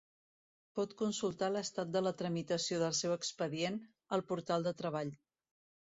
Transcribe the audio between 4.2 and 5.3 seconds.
portal de Treball.